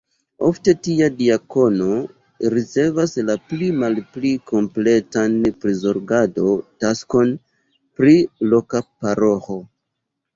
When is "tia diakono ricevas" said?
0.85-3.11